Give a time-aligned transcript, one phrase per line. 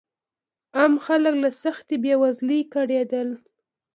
[0.77, 3.29] عام خلک له سختې بېوزلۍ کړېدل.